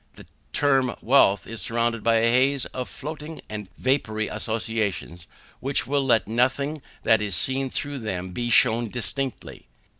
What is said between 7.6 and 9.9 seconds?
through them be shewn distinctly.